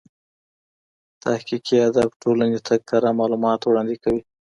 [1.23, 4.21] تحقیقي ادب ټولني ته کره معلومات وړاندي کوي.